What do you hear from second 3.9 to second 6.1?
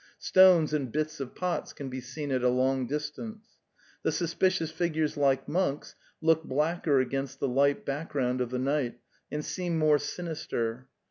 'The sus picious figures like monks